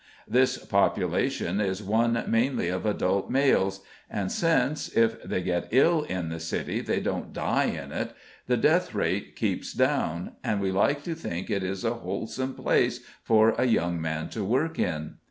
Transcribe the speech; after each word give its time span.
This 0.27 0.57
population 0.57 1.59
is 1.61 1.83
one 1.83 2.23
mainly 2.27 2.69
of 2.69 2.87
adult 2.87 3.29
males, 3.29 3.81
and 4.09 4.31
since, 4.31 4.87
if 4.97 5.21
they 5.21 5.43
get 5.43 5.67
ill 5.69 6.01
in 6.05 6.29
the 6.29 6.39
City 6.39 6.81
they 6.81 6.99
don't 6.99 7.33
die 7.33 7.65
in 7.65 7.91
it, 7.91 8.13
the 8.47 8.57
death 8.57 8.95
rate 8.95 9.35
keeps 9.35 9.73
down, 9.73 10.31
and 10.43 10.59
we 10.59 10.71
like 10.71 11.03
to 11.03 11.13
think 11.13 11.51
it 11.51 11.61
is 11.61 11.83
a 11.85 11.93
wholesome 11.93 12.55
place 12.55 13.01
for 13.21 13.53
a 13.59 13.65
young 13.65 14.01
man 14.01 14.27
to 14.29 14.43
work 14.43 14.79
in. 14.79 15.17